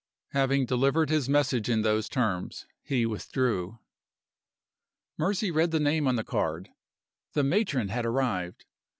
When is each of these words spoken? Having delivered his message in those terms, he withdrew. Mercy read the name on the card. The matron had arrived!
Having 0.31 0.65
delivered 0.65 1.11
his 1.11 1.29
message 1.29 1.69
in 1.69 1.83
those 1.83 2.09
terms, 2.09 2.65
he 2.81 3.05
withdrew. 3.05 3.77
Mercy 5.15 5.51
read 5.51 5.69
the 5.69 5.79
name 5.79 6.07
on 6.07 6.15
the 6.15 6.23
card. 6.23 6.71
The 7.33 7.43
matron 7.43 7.89
had 7.89 8.03
arrived! 8.03 8.65